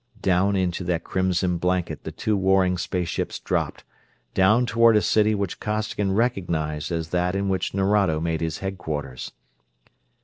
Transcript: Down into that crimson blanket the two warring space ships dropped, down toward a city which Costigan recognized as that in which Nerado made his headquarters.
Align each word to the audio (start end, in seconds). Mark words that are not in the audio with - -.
Down 0.23 0.55
into 0.55 0.83
that 0.85 1.03
crimson 1.03 1.59
blanket 1.59 2.05
the 2.05 2.11
two 2.11 2.35
warring 2.35 2.79
space 2.79 3.07
ships 3.07 3.37
dropped, 3.37 3.83
down 4.33 4.65
toward 4.65 4.97
a 4.97 5.01
city 5.03 5.35
which 5.35 5.59
Costigan 5.59 6.13
recognized 6.13 6.91
as 6.91 7.09
that 7.09 7.35
in 7.35 7.49
which 7.49 7.75
Nerado 7.75 8.19
made 8.19 8.41
his 8.41 8.57
headquarters. 8.65 9.31